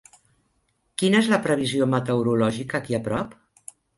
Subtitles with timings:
[1.01, 3.37] Quina és la previsió meteorològica aquí a prop?